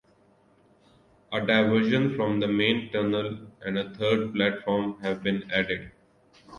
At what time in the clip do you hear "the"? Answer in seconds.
2.39-2.47